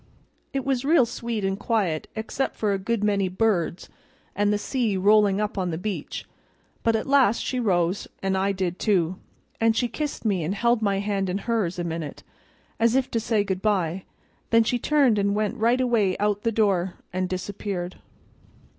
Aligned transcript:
It 0.51 0.65
was 0.65 0.83
real 0.83 1.05
sweet 1.05 1.45
and 1.45 1.59
quiet 1.59 2.07
except 2.15 2.55
for 2.55 2.73
a 2.73 2.79
good 2.79 3.03
many 3.03 3.29
birds 3.29 3.87
and 4.35 4.51
the 4.51 4.57
sea 4.57 4.97
rollin' 4.97 5.39
up 5.39 5.59
on 5.59 5.69
the 5.69 5.77
beach; 5.77 6.25
but 6.81 6.95
at 6.95 7.05
last 7.05 7.43
she 7.43 7.59
rose, 7.59 8.07
an' 8.23 8.35
I 8.35 8.51
did 8.51 8.79
too, 8.79 9.19
and 9.59 9.75
she 9.77 9.87
kissed 9.87 10.25
me 10.25 10.43
and 10.43 10.55
held 10.55 10.81
my 10.81 10.97
hand 10.97 11.29
in 11.29 11.37
hers 11.37 11.77
a 11.77 11.83
minute, 11.83 12.23
as 12.79 12.95
if 12.95 13.11
to 13.11 13.19
say 13.19 13.43
good 13.43 13.61
by; 13.61 14.05
then 14.49 14.63
she 14.63 14.79
turned 14.79 15.19
and 15.19 15.35
went 15.35 15.57
right 15.59 15.79
away 15.79 16.17
out 16.17 16.37
o' 16.37 16.41
the 16.41 16.51
door 16.51 16.95
and 17.13 17.29
disappeared. 17.29 17.97